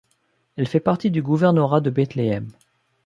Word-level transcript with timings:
Elle 0.55 0.65
fait 0.67 0.79
partie 0.79 1.11
du 1.11 1.21
gouvernorat 1.21 1.79
de 1.79 1.91
Bethléem. 1.91 2.47